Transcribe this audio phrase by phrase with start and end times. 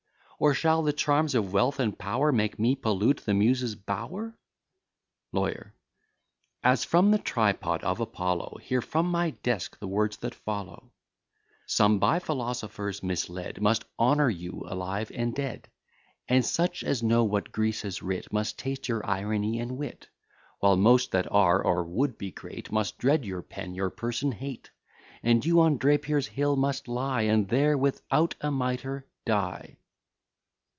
[0.43, 4.35] Or shall the charms of Wealth and Power Make me pollute the Muses' bower?
[5.33, 5.75] LAWYER
[6.63, 10.93] As from the tripod of Apollo, Hear from my desk the words that follow:
[11.67, 15.67] "Some, by philosophers misled, Must honour you alive and dead;
[16.27, 20.07] And such as know what Greece has writ, Must taste your irony and wit;
[20.59, 24.71] While most that are, or would be great, Must dread your pen, your person hate;
[25.21, 29.77] And you on Drapier's hill must lie, And there without a mitre die."